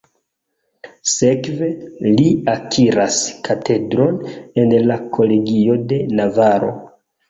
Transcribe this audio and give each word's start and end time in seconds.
Sekve, 1.15 1.69
li 2.07 2.25
akiras 2.55 3.21
katedron 3.51 4.21
en 4.67 4.77
la 4.93 5.01
Kolegio 5.17 5.83
de 5.95 6.05
Navaro. 6.21 6.79